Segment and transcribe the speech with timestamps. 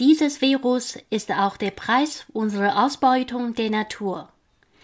[0.00, 4.28] Dieses Virus ist auch der Preis unserer Ausbeutung der Natur.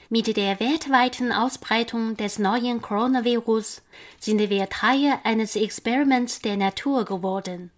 [0.08, 3.82] Mit der weltweiten Ausbreitung des neuen Coronavirus
[4.20, 7.72] sind wir Teil eines Experiments der Natur geworden.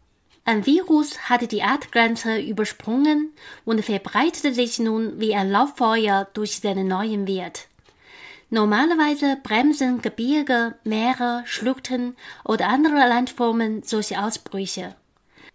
[0.44, 3.32] Ein Virus hat die Artgrenze übersprungen
[3.64, 7.66] und verbreitet sich nun wie ein Lauffeuer durch seinen neuen Wirt.
[8.50, 12.14] Normalerweise bremsen Gebirge, Meere, Schluchten
[12.44, 14.94] oder andere Landformen solche Ausbrüche.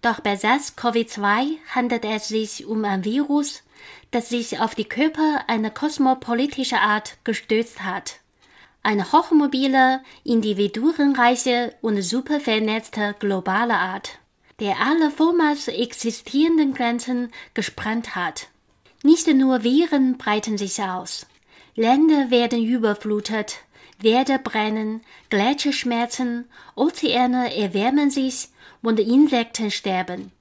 [0.01, 3.63] Doch bei SARS-CoV-2 handelt es sich um ein Virus,
[4.11, 8.19] das sich auf die Körper einer kosmopolitischen Art gestützt hat.
[8.83, 14.19] Eine hochmobile, individuenreiche und super vernetzte globale Art,
[14.59, 18.47] der alle vormals existierenden Grenzen gesprengt hat.
[19.03, 21.27] Nicht nur Viren breiten sich aus.
[21.75, 23.57] Länder werden überflutet,
[23.99, 28.49] Wälder brennen, Gletscher schmerzen, Ozeane erwärmen sich
[28.81, 30.31] und Insekten sterben.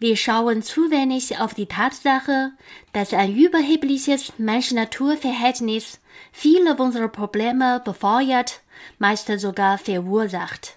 [0.00, 2.52] Wir schauen zu wenig auf die Tatsache,
[2.92, 8.60] dass ein überhebliches Mensch-Natur-Verhältnis viele unserer Probleme befeuert,
[8.98, 10.76] meist sogar verursacht.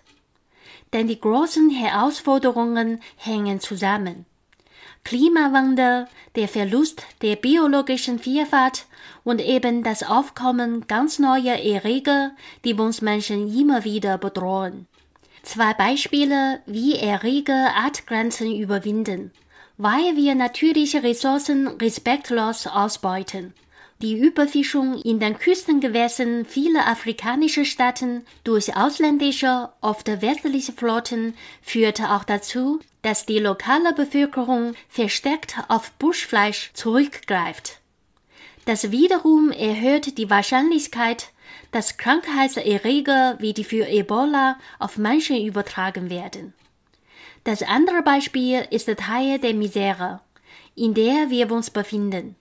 [0.94, 4.26] Denn die großen Herausforderungen hängen zusammen.
[5.04, 8.86] Klimawandel, der Verlust der biologischen Vielfalt
[9.24, 12.32] und eben das Aufkommen ganz neuer Erreger,
[12.64, 14.88] die uns Menschen immer wieder bedrohen.
[15.44, 19.32] Zwei Beispiele, wie Erreger Artgrenzen überwinden,
[19.78, 23.54] weil wir natürliche Ressourcen respektlos ausbeuten.
[24.02, 32.24] Die Überfischung in den Küstengewässern vieler afrikanischer Staaten durch ausländische, oft westliche Flotten führte auch
[32.24, 37.80] dazu, dass die lokale Bevölkerung verstärkt auf Buschfleisch zurückgreift.
[38.66, 41.30] Das wiederum erhöht die Wahrscheinlichkeit,
[41.72, 46.56] dass Krankheitserreger wie die für Ebola auf Menschen übertragen werden.
[47.44, 50.22] Das andere Beispiel ist der Teil der Misere,
[50.76, 52.36] in der wir uns befinden.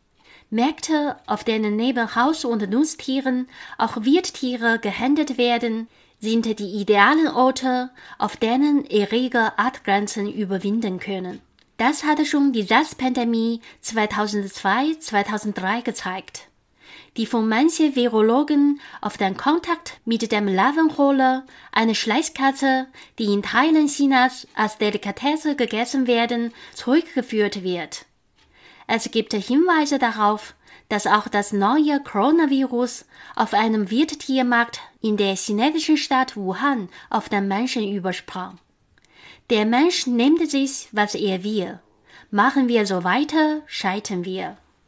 [0.51, 3.49] Märkte, auf denen neben Haus- und Nutztieren
[3.79, 5.89] auch Wildtiere gehandelt werden,
[6.19, 7.89] sind die idealen Orte,
[8.19, 11.41] auf denen Erreger Artgrenzen überwinden können.
[11.79, 16.51] Das hatte schon die SARS-Pandemie 2002-2003 gezeigt
[17.17, 22.87] die von manchen Virologen auf den Kontakt mit dem Larvenholer, eine Schleichkatze,
[23.19, 28.07] die in Teilen Chinas als Delikatesse gegessen werden, zurückgeführt wird.
[28.93, 30.57] Es gibt Hinweise darauf,
[30.89, 33.05] dass auch das neue Coronavirus
[33.37, 38.59] auf einem Wildtiermarkt in der chinesischen Stadt Wuhan auf den Menschen übersprang.
[39.49, 41.79] Der Mensch nimmt sich, was er will.
[42.33, 44.57] Machen wir so weiter, scheitern wir.